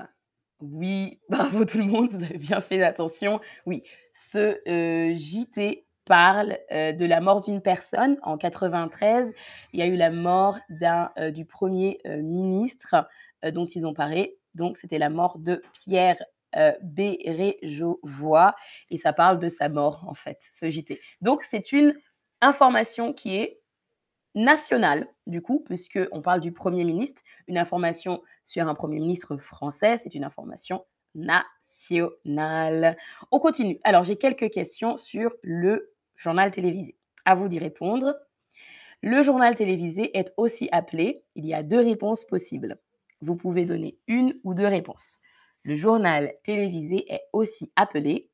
oui, 0.61 1.19
bravo 1.29 1.65
tout 1.65 1.79
le 1.79 1.85
monde, 1.85 2.11
vous 2.13 2.23
avez 2.23 2.39
bien 2.39 2.61
fait 2.61 2.83
attention. 2.83 3.41
Oui, 3.67 3.83
ce 4.15 4.59
euh, 4.69 5.17
JT 5.17 5.87
parle 6.05 6.59
euh, 6.73 6.93
de 6.93 7.05
la 7.05 7.21
mort 7.21 7.41
d'une 7.41 7.61
personne. 7.61 8.19
En 8.23 8.37
93, 8.37 9.33
il 9.73 9.81
y 9.81 9.83
a 9.83 9.87
eu 9.87 9.97
la 9.97 10.11
mort 10.11 10.59
euh, 11.19 11.31
du 11.31 11.45
premier 11.45 12.01
ministre 12.05 13.09
dont 13.43 13.67
ils 13.67 13.87
ont 13.87 13.95
parlé. 13.95 14.37
Donc, 14.55 14.77
c'était 14.77 14.99
la 14.99 15.09
mort 15.09 15.39
de 15.39 15.63
Pierre 15.73 16.23
Béréjovoy 16.83 18.53
et 18.91 18.99
ça 18.99 19.13
parle 19.13 19.39
de 19.39 19.49
sa 19.49 19.69
mort 19.69 20.07
en 20.09 20.15
fait, 20.15 20.39
ce 20.53 20.69
JT. 20.69 21.01
Donc, 21.21 21.45
c'est 21.45 21.73
une 21.73 21.95
information 22.41 23.13
qui 23.13 23.37
est 23.37 23.60
nationale, 24.35 25.09
du 25.27 25.43
coup, 25.43 25.61
puisqu'on 25.61 26.23
parle 26.23 26.41
du 26.41 26.53
Premier 26.53 26.85
ministre. 26.85 27.23
Une 27.49 27.59
information 27.59 28.23
sur 28.45 28.69
un 28.69 28.75
Premier 28.75 28.99
ministre 28.99 29.37
français, 29.37 29.97
c'est 29.99 30.15
une 30.15 30.25
information 30.25 30.85
nationale. 31.15 32.97
On 33.31 33.39
continue. 33.39 33.81
Alors, 33.85 34.05
j'ai 34.05 34.17
quelques 34.17 34.51
questions 34.51 34.97
sur 34.97 35.35
le 35.43 35.93
journal 36.17 36.51
télévisé. 36.51 36.97
À 37.25 37.35
vous 37.35 37.49
d'y 37.49 37.59
répondre. 37.59 38.15
Le 39.03 39.23
journal 39.23 39.55
télévisé 39.55 40.17
est 40.17 40.33
aussi 40.37 40.69
appelé, 40.73 41.25
il 41.35 41.47
y 41.47 41.55
a 41.55 41.63
deux 41.63 41.81
réponses 41.81 42.27
possibles. 42.27 42.79
Vous 43.23 43.35
pouvez 43.35 43.65
donner 43.65 43.99
une 44.07 44.39
ou 44.45 44.53
deux 44.53 44.67
réponses. 44.67 45.21
Le 45.63 45.75
journal 45.75 46.35
télévisé 46.43 47.11
est 47.13 47.23
aussi 47.33 47.73
appelé 47.77 48.30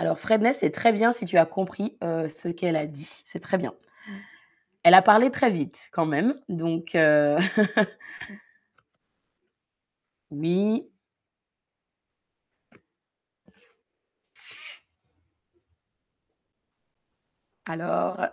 Alors, 0.00 0.18
Fredness, 0.18 0.60
c'est 0.60 0.70
très 0.70 0.92
bien 0.92 1.12
si 1.12 1.26
tu 1.26 1.36
as 1.36 1.44
compris 1.44 1.98
euh, 2.02 2.26
ce 2.26 2.48
qu'elle 2.48 2.76
a 2.76 2.86
dit. 2.86 3.22
C'est 3.26 3.38
très 3.38 3.58
bien. 3.58 3.74
Mmh. 4.06 4.12
Elle 4.82 4.94
a 4.94 5.02
parlé 5.02 5.30
très 5.30 5.50
vite 5.50 5.90
quand 5.92 6.06
même. 6.06 6.40
Donc, 6.48 6.94
euh, 6.94 7.38
oui. 10.30 10.88
Alors, 17.66 18.26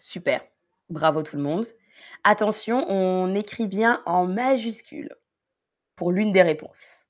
super. 0.00 0.40
Bravo 0.88 1.22
tout 1.22 1.36
le 1.36 1.42
monde. 1.42 1.66
Attention, 2.22 2.84
on 2.88 3.34
écrit 3.34 3.66
bien 3.66 4.02
en 4.06 4.26
majuscule 4.26 5.14
pour 5.96 6.12
l'une 6.12 6.32
des 6.32 6.42
réponses. 6.42 7.06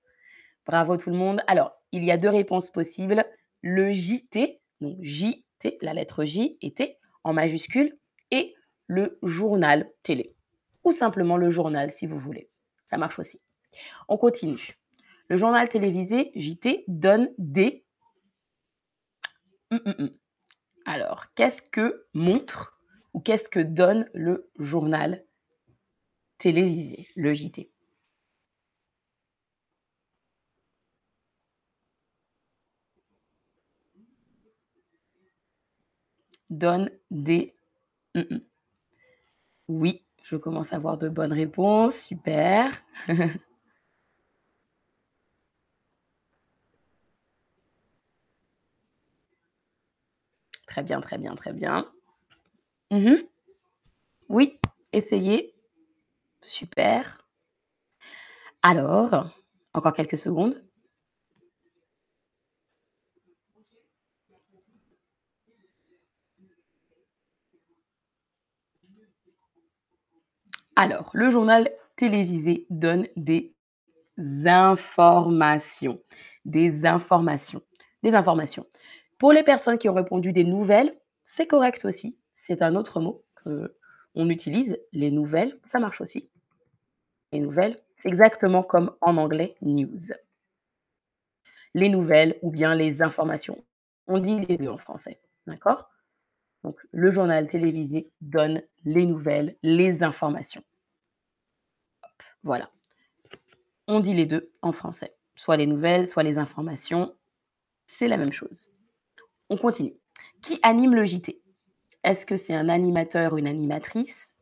Bravo 0.66 0.96
tout 0.96 1.10
le 1.10 1.16
monde. 1.16 1.42
Alors, 1.46 1.72
il 1.92 2.04
y 2.04 2.10
a 2.10 2.16
deux 2.16 2.28
réponses 2.28 2.70
possibles. 2.70 3.24
Le 3.62 3.92
JT, 3.92 4.60
donc 4.80 4.98
JT, 5.00 5.78
la 5.82 5.94
lettre 5.94 6.24
J 6.24 6.58
et 6.60 6.72
T 6.72 6.98
en 7.22 7.32
majuscule, 7.32 7.98
et 8.30 8.54
le 8.86 9.18
journal 9.22 9.90
télé. 10.02 10.34
Ou 10.84 10.92
simplement 10.92 11.36
le 11.36 11.50
journal 11.50 11.90
si 11.90 12.06
vous 12.06 12.18
voulez. 12.18 12.50
Ça 12.84 12.98
marche 12.98 13.18
aussi. 13.18 13.40
On 14.08 14.18
continue. 14.18 14.78
Le 15.28 15.38
journal 15.38 15.68
télévisé 15.68 16.32
JT 16.34 16.84
donne 16.86 17.30
des... 17.38 17.84
Hum, 19.70 19.80
hum, 19.86 19.94
hum. 19.98 20.10
Alors, 20.84 21.26
qu'est-ce 21.34 21.62
que 21.62 22.06
montre 22.12 22.73
ou 23.14 23.20
qu'est-ce 23.20 23.48
que 23.48 23.60
donne 23.60 24.08
le 24.12 24.50
journal 24.58 25.24
télévisé, 26.38 27.08
le 27.16 27.32
JT 27.32 27.70
donne 36.50 36.90
des 37.10 37.54
oui, 39.68 40.04
je 40.22 40.36
commence 40.36 40.72
à 40.72 40.76
avoir 40.76 40.98
de 40.98 41.08
bonnes 41.08 41.32
réponses, 41.32 41.96
super. 42.02 42.70
très 50.66 50.82
bien, 50.82 51.00
très 51.00 51.18
bien, 51.18 51.34
très 51.34 51.52
bien. 51.52 51.90
Mmh 52.94 53.26
Oui, 54.28 54.60
essayez. 54.92 55.54
Super. 56.42 57.18
Alors, 58.62 59.30
encore 59.74 59.92
quelques 59.92 60.18
secondes. 60.18 60.60
Alors, 70.76 71.10
le 71.14 71.30
journal 71.30 71.68
télévisé 71.96 72.66
donne 72.70 73.06
des 73.16 73.54
informations. 74.46 76.00
Des 76.44 76.86
informations. 76.86 77.62
Des 78.02 78.14
informations. 78.14 78.66
Pour 79.18 79.32
les 79.32 79.42
personnes 79.42 79.78
qui 79.78 79.88
ont 79.88 79.94
répondu 79.94 80.32
des 80.32 80.44
nouvelles, 80.44 80.94
c'est 81.26 81.46
correct 81.46 81.84
aussi. 81.84 82.18
C'est 82.46 82.60
un 82.60 82.74
autre 82.74 83.00
mot 83.00 83.24
qu'on 83.42 84.28
utilise. 84.28 84.78
Les 84.92 85.10
nouvelles, 85.10 85.58
ça 85.62 85.78
marche 85.78 86.02
aussi. 86.02 86.28
Les 87.32 87.40
nouvelles, 87.40 87.82
c'est 87.96 88.10
exactement 88.10 88.62
comme 88.62 88.94
en 89.00 89.16
anglais 89.16 89.54
news. 89.62 90.12
Les 91.72 91.88
nouvelles 91.88 92.38
ou 92.42 92.50
bien 92.50 92.74
les 92.74 93.00
informations. 93.00 93.64
On 94.08 94.18
dit 94.18 94.44
les 94.44 94.58
deux 94.58 94.68
en 94.68 94.76
français. 94.76 95.22
D'accord? 95.46 95.88
Donc, 96.64 96.86
le 96.90 97.14
journal 97.14 97.48
télévisé 97.48 98.12
donne 98.20 98.60
les 98.84 99.06
nouvelles, 99.06 99.56
les 99.62 100.02
informations. 100.02 100.62
voilà. 102.42 102.70
On 103.86 104.00
dit 104.00 104.12
les 104.12 104.26
deux 104.26 104.52
en 104.60 104.72
français. 104.72 105.16
Soit 105.34 105.56
les 105.56 105.66
nouvelles, 105.66 106.06
soit 106.06 106.22
les 106.22 106.36
informations. 106.36 107.16
C'est 107.86 108.08
la 108.08 108.18
même 108.18 108.34
chose. 108.34 108.70
On 109.48 109.56
continue. 109.56 109.96
Qui 110.42 110.58
anime 110.62 110.94
le 110.94 111.06
JT 111.06 111.40
Est-ce 112.04 112.26
que 112.26 112.36
c'est 112.36 112.54
un 112.54 112.68
animateur 112.68 113.32
ou 113.32 113.38
une 113.38 113.46
animatrice? 113.46 114.36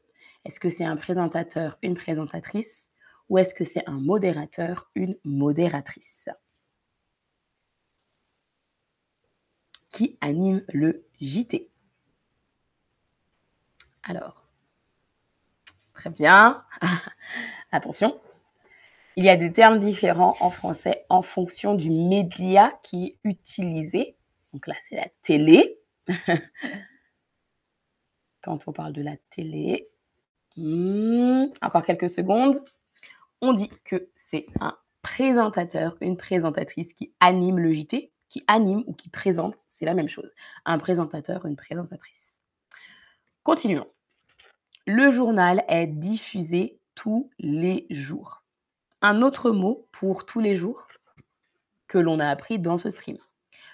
Est-ce 0.44 0.58
que 0.58 0.68
c'est 0.68 0.84
un 0.84 0.96
présentateur, 0.96 1.78
une 1.82 1.94
présentatrice? 1.94 2.88
Ou 3.28 3.38
est-ce 3.38 3.54
que 3.54 3.62
c'est 3.62 3.88
un 3.88 4.00
modérateur, 4.00 4.90
une 4.96 5.16
modératrice? 5.24 6.28
Qui 9.90 10.18
anime 10.20 10.64
le 10.72 11.06
JT 11.20 11.70
Alors, 14.02 14.44
très 15.94 16.10
bien. 16.10 16.64
Attention, 17.70 18.20
il 19.14 19.24
y 19.24 19.28
a 19.28 19.36
des 19.36 19.52
termes 19.52 19.78
différents 19.78 20.36
en 20.40 20.50
français 20.50 21.06
en 21.08 21.22
fonction 21.22 21.76
du 21.76 21.90
média 21.90 22.72
qui 22.82 23.04
est 23.04 23.18
utilisé. 23.22 24.16
Donc 24.52 24.66
là, 24.66 24.74
c'est 24.82 24.96
la 24.96 25.06
télé. 25.22 25.78
Quand 28.42 28.66
on 28.66 28.72
parle 28.72 28.92
de 28.92 29.02
la 29.02 29.16
télé, 29.30 29.88
hmm, 30.56 31.46
encore 31.60 31.84
quelques 31.84 32.08
secondes, 32.08 32.58
on 33.40 33.52
dit 33.52 33.70
que 33.84 34.08
c'est 34.14 34.46
un 34.60 34.76
présentateur, 35.02 35.96
une 36.00 36.16
présentatrice 36.16 36.94
qui 36.94 37.12
anime 37.20 37.58
le 37.58 37.72
JT, 37.72 38.12
qui 38.28 38.44
anime 38.46 38.82
ou 38.86 38.92
qui 38.94 39.08
présente, 39.08 39.54
c'est 39.56 39.84
la 39.84 39.94
même 39.94 40.08
chose. 40.08 40.32
Un 40.64 40.78
présentateur, 40.78 41.44
une 41.46 41.56
présentatrice. 41.56 42.42
Continuons. 43.42 43.88
Le 44.86 45.10
journal 45.10 45.64
est 45.68 45.86
diffusé 45.86 46.80
tous 46.94 47.30
les 47.38 47.86
jours 47.90 48.42
un 49.02 49.20
autre 49.20 49.50
mot 49.50 49.88
pour 49.90 50.24
tous 50.24 50.40
les 50.40 50.56
jours 50.56 50.86
que 51.88 51.98
l'on 51.98 52.20
a 52.20 52.28
appris 52.28 52.58
dans 52.58 52.78
ce 52.78 52.88
stream. 52.88 53.18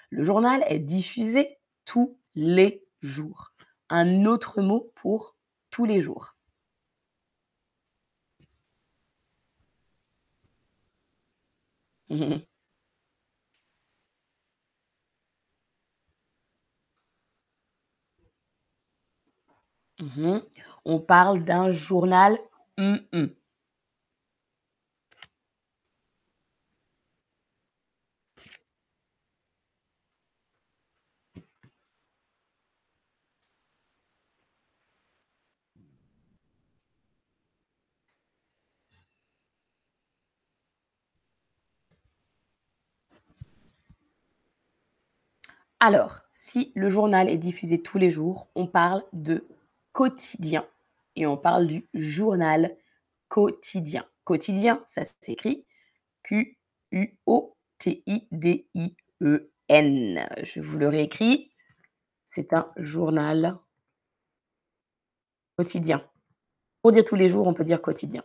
Le 0.09 0.23
journal 0.23 0.63
est 0.67 0.79
diffusé 0.79 1.57
tous 1.85 2.17
les 2.35 2.83
jours. 3.01 3.53
Un 3.91 4.25
autre 4.25 4.61
mot 4.61 4.91
pour 4.95 5.35
tous 5.71 5.85
les 5.85 6.01
jours. 6.01 6.35
Mhm. 20.01 20.41
On 20.85 20.99
parle 20.99 21.43
d'un 21.43 21.71
journal. 21.71 22.37
Alors, 45.81 46.19
si 46.31 46.73
le 46.75 46.89
journal 46.89 47.29
est 47.29 47.37
diffusé 47.37 47.81
tous 47.81 47.97
les 47.97 48.11
jours, 48.11 48.49
on 48.55 48.67
parle 48.67 49.03
de 49.13 49.47
quotidien 49.93 50.67
et 51.15 51.25
on 51.25 51.37
parle 51.37 51.67
du 51.67 51.87
journal 51.93 52.75
quotidien. 53.29 54.05
Quotidien, 54.25 54.83
ça 54.87 55.03
s'écrit 55.21 55.65
Q-U-O-T-I-D-I-E-N. 56.23 56.59
Je 60.43 60.59
vous 60.59 60.77
le 60.77 60.89
réécris. 60.89 61.53
C'est 62.25 62.51
un 62.53 62.69
journal 62.75 63.57
quotidien. 65.57 66.05
Pour 66.81 66.91
dire 66.91 67.05
tous 67.05 67.15
les 67.15 67.29
jours, 67.29 67.47
on 67.47 67.53
peut 67.53 67.63
dire 67.63 67.81
quotidien. 67.81 68.23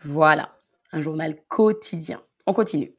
Voilà, 0.00 0.54
un 0.92 1.00
journal 1.00 1.42
quotidien. 1.48 2.22
On 2.46 2.52
continue. 2.52 2.94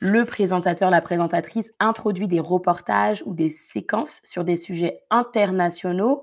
Le 0.00 0.24
présentateur, 0.24 0.90
la 0.90 1.00
présentatrice 1.00 1.72
introduit 1.78 2.28
des 2.28 2.40
reportages 2.40 3.22
ou 3.26 3.34
des 3.34 3.48
séquences 3.48 4.20
sur 4.24 4.44
des 4.44 4.56
sujets 4.56 5.04
internationaux 5.10 6.22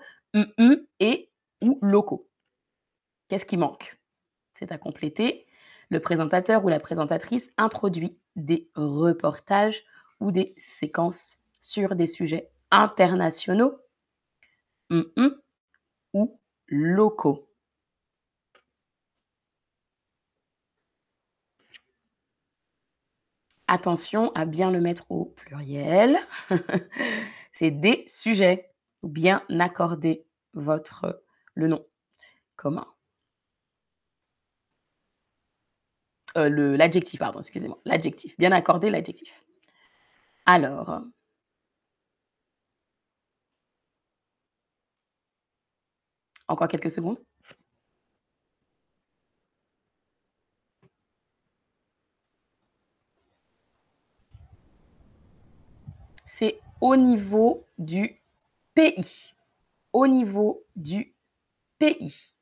et 0.99 1.31
ou 1.61 1.79
locaux. 1.81 2.29
Qu'est-ce 3.29 3.45
qui 3.45 3.57
manque? 3.57 3.99
C'est 4.51 4.71
à 4.71 4.77
compléter. 4.77 5.47
Le 5.89 5.99
présentateur 5.99 6.63
ou 6.65 6.69
la 6.69 6.79
présentatrice 6.79 7.51
introduit 7.57 8.19
des 8.35 8.69
reportages 8.75 9.83
ou 10.19 10.31
des 10.31 10.53
séquences 10.57 11.37
sur 11.59 11.95
des 11.95 12.07
sujets 12.07 12.51
internationaux 12.71 13.77
ou 14.91 16.39
locaux. 16.67 17.47
Attention 23.73 24.31
à 24.35 24.45
bien 24.45 24.69
le 24.69 24.79
mettre 24.79 25.09
au 25.09 25.25
pluriel. 25.25 26.19
C'est 27.53 27.71
des 27.71 28.03
sujets. 28.05 28.69
Bien 29.01 29.41
accorder 29.59 30.27
votre 30.53 31.23
le 31.55 31.67
nom 31.69 31.83
commun. 32.55 32.85
Euh, 36.37 36.77
l'adjectif, 36.77 37.19
pardon, 37.19 37.39
excusez-moi. 37.39 37.79
L'adjectif. 37.85 38.37
Bien 38.37 38.51
accorder 38.51 38.91
l'adjectif. 38.91 39.43
Alors. 40.45 41.01
Encore 46.47 46.67
quelques 46.67 46.91
secondes. 46.91 47.17
C'est 56.35 56.59
au 56.81 56.95
niveau 56.95 57.63
du 57.77 58.19
pays. 58.73 59.33
Au 59.93 60.07
niveau 60.07 60.65
du 60.75 61.13
pays. 61.77 62.33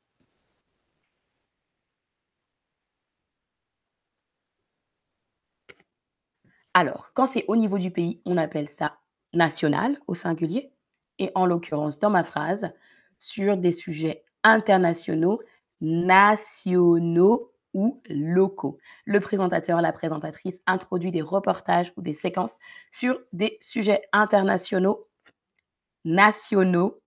Alors, 6.72 7.12
quand 7.12 7.26
c'est 7.26 7.44
au 7.48 7.56
niveau 7.56 7.76
du 7.76 7.90
pays, 7.90 8.22
on 8.24 8.38
appelle 8.38 8.70
ça 8.70 8.96
national 9.34 9.98
au 10.06 10.14
singulier. 10.14 10.72
Et 11.18 11.30
en 11.34 11.44
l'occurrence, 11.44 11.98
dans 11.98 12.08
ma 12.08 12.24
phrase, 12.24 12.72
sur 13.18 13.58
des 13.58 13.72
sujets 13.72 14.24
internationaux, 14.42 15.42
nationaux 15.82 17.51
ou 17.74 18.00
locaux. 18.08 18.78
Le 19.04 19.20
présentateur, 19.20 19.80
la 19.80 19.92
présentatrice 19.92 20.60
introduit 20.66 21.12
des 21.12 21.22
reportages 21.22 21.92
ou 21.96 22.02
des 22.02 22.12
séquences 22.12 22.58
sur 22.90 23.20
des 23.32 23.58
sujets 23.60 24.02
internationaux, 24.12 25.08
nationaux 26.04 27.00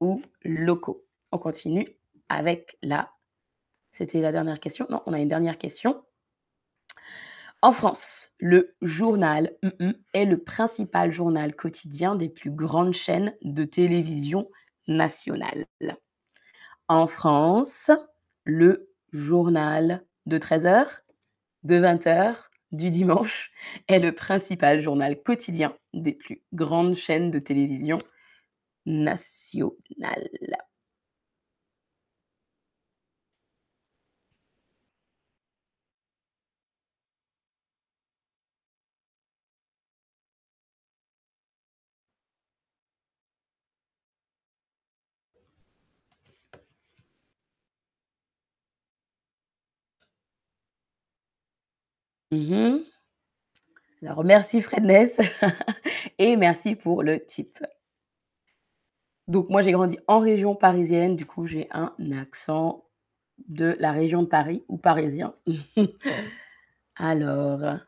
ou 0.00 0.22
locaux. 0.42 1.04
On 1.32 1.38
continue 1.38 1.96
avec 2.28 2.76
la... 2.82 3.10
C'était 3.92 4.20
la 4.20 4.32
dernière 4.32 4.60
question. 4.60 4.86
Non, 4.90 5.02
on 5.06 5.12
a 5.12 5.18
une 5.18 5.28
dernière 5.28 5.58
question. 5.58 6.04
En 7.62 7.72
France, 7.72 8.30
le 8.38 8.74
journal 8.80 9.54
est 10.14 10.24
le 10.24 10.38
principal 10.38 11.12
journal 11.12 11.54
quotidien 11.54 12.16
des 12.16 12.30
plus 12.30 12.50
grandes 12.50 12.94
chaînes 12.94 13.36
de 13.42 13.64
télévision 13.64 14.50
nationales. 14.88 15.66
En 16.88 17.06
France, 17.06 17.90
le 18.44 18.89
journal 19.12 20.02
de 20.26 20.38
13h, 20.38 21.02
de 21.64 21.76
20h, 21.76 22.36
du 22.72 22.90
dimanche 22.90 23.50
est 23.88 23.98
le 23.98 24.12
principal 24.14 24.80
journal 24.80 25.20
quotidien 25.22 25.76
des 25.92 26.12
plus 26.12 26.42
grandes 26.52 26.94
chaînes 26.94 27.30
de 27.30 27.38
télévision 27.38 27.98
nationales. 28.86 30.30
Mmh 52.32 52.78
Alors 54.02 54.24
merci 54.24 54.60
Fredness 54.62 55.20
et 56.18 56.36
merci 56.36 56.76
pour 56.76 57.02
le 57.02 57.24
tip. 57.24 57.58
Donc 59.26 59.48
moi 59.48 59.62
j'ai 59.62 59.72
grandi 59.72 59.98
en 60.06 60.20
région 60.20 60.54
parisienne, 60.54 61.16
du 61.16 61.26
coup 61.26 61.46
j'ai 61.46 61.68
un 61.72 61.92
accent 62.12 62.84
de 63.48 63.76
la 63.78 63.92
région 63.92 64.22
de 64.22 64.28
Paris 64.28 64.64
ou 64.68 64.76
parisien. 64.76 65.34
Alors 66.96 67.80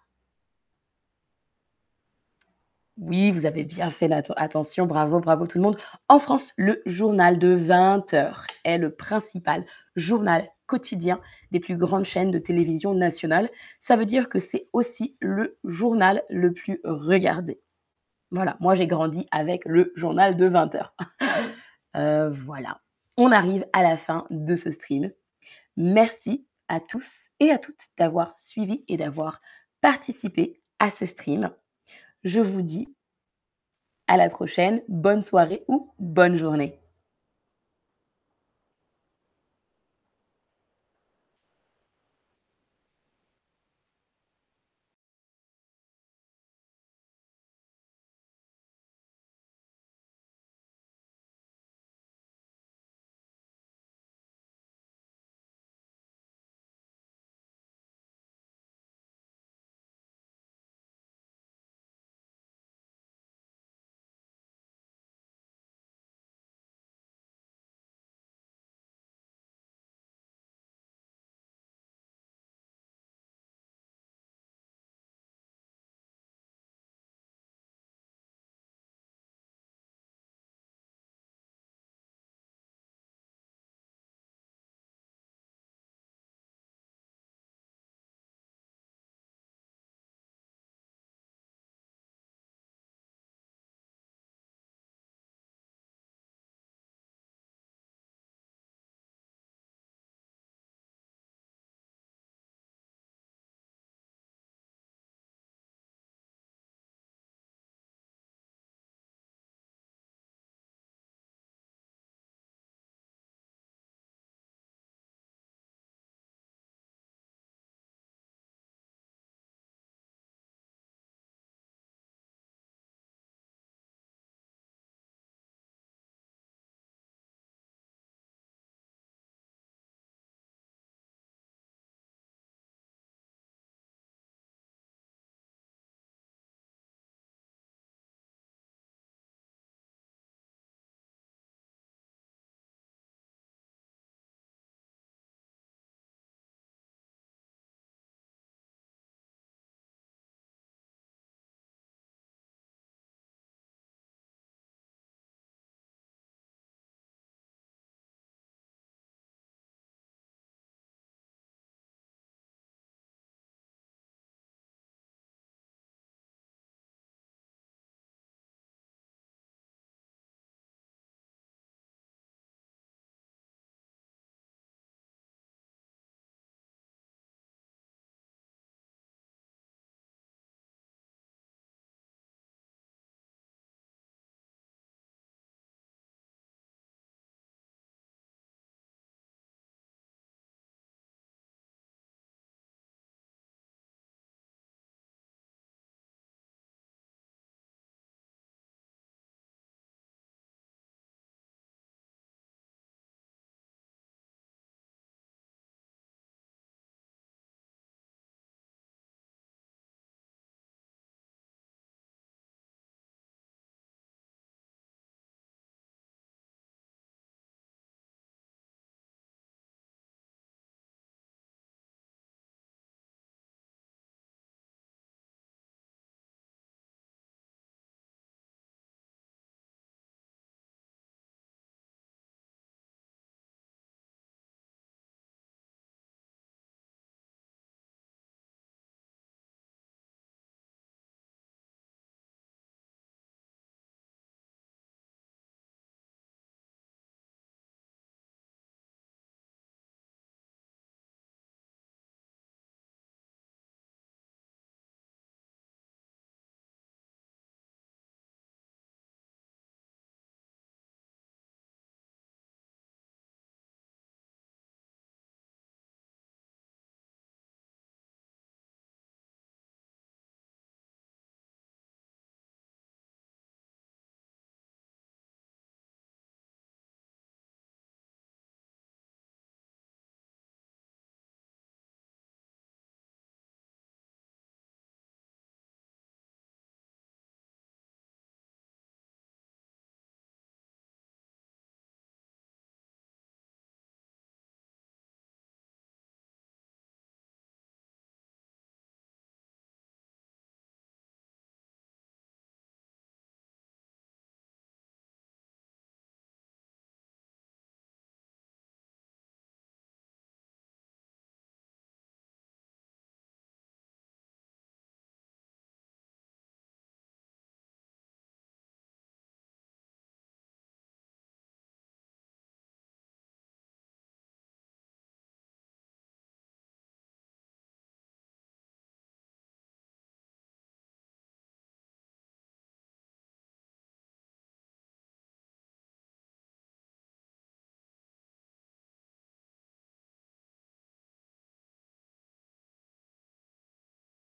Oui, 2.98 3.30
vous 3.30 3.46
avez 3.46 3.64
bien 3.64 3.90
fait 3.90 4.10
attention, 4.36 4.86
bravo, 4.86 5.18
bravo 5.18 5.46
tout 5.46 5.56
le 5.56 5.64
monde. 5.64 5.78
En 6.08 6.18
France, 6.18 6.52
le 6.58 6.82
journal 6.84 7.38
de 7.38 7.48
20 7.48 8.12
heures 8.12 8.46
est 8.64 8.76
le 8.76 8.94
principal 8.94 9.64
journal 9.96 10.46
quotidien 10.66 11.20
des 11.50 11.60
plus 11.60 11.76
grandes 11.76 12.04
chaînes 12.04 12.30
de 12.30 12.38
télévision 12.38 12.94
nationales. 12.94 13.48
Ça 13.80 13.96
veut 13.96 14.04
dire 14.04 14.28
que 14.28 14.38
c'est 14.38 14.68
aussi 14.74 15.16
le 15.20 15.58
journal 15.64 16.22
le 16.28 16.52
plus 16.52 16.80
regardé. 16.84 17.60
Voilà, 18.30 18.56
moi 18.60 18.74
j'ai 18.74 18.86
grandi 18.86 19.26
avec 19.30 19.64
le 19.64 19.92
journal 19.96 20.36
de 20.36 20.46
20 20.46 20.74
heures. 20.74 20.94
Heu, 21.96 22.28
voilà, 22.32 22.80
on 23.16 23.32
arrive 23.32 23.66
à 23.72 23.82
la 23.82 23.96
fin 23.96 24.26
de 24.30 24.54
ce 24.54 24.70
stream. 24.70 25.10
Merci 25.76 26.46
à 26.68 26.80
tous 26.80 27.30
et 27.40 27.50
à 27.50 27.58
toutes 27.58 27.88
d'avoir 27.98 28.36
suivi 28.36 28.84
et 28.88 28.96
d'avoir 28.96 29.40
participé 29.80 30.62
à 30.78 30.90
ce 30.90 31.06
stream. 31.06 31.50
Je 32.24 32.40
vous 32.40 32.62
dis 32.62 32.88
à 34.06 34.16
la 34.16 34.28
prochaine, 34.28 34.82
bonne 34.88 35.22
soirée 35.22 35.64
ou 35.68 35.92
bonne 35.98 36.36
journée. 36.36 36.81